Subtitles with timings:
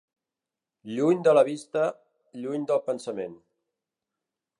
[0.93, 1.83] Lluny de la vista,
[2.45, 3.37] lluny del pensament.